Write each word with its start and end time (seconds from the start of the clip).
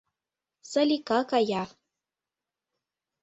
Салика 0.69 1.19
кая. 1.29 1.63